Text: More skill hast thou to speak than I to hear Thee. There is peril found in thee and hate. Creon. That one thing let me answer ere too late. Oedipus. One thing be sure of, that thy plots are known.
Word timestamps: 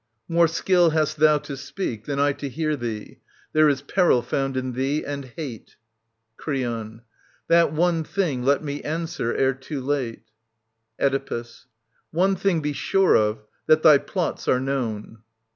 More 0.27 0.47
skill 0.47 0.89
hast 0.89 1.17
thou 1.17 1.37
to 1.37 1.55
speak 1.55 2.05
than 2.05 2.19
I 2.19 2.33
to 2.33 2.49
hear 2.49 2.75
Thee. 2.75 3.19
There 3.53 3.69
is 3.69 3.83
peril 3.83 4.23
found 4.23 4.57
in 4.57 4.71
thee 4.71 5.05
and 5.05 5.25
hate. 5.25 5.75
Creon. 6.37 7.03
That 7.49 7.71
one 7.71 8.03
thing 8.03 8.41
let 8.41 8.63
me 8.63 8.81
answer 8.81 9.31
ere 9.35 9.53
too 9.53 9.79
late. 9.79 10.23
Oedipus. 10.99 11.67
One 12.09 12.35
thing 12.35 12.61
be 12.61 12.73
sure 12.73 13.15
of, 13.15 13.43
that 13.67 13.83
thy 13.83 13.99
plots 13.99 14.47
are 14.47 14.59
known. 14.59 15.19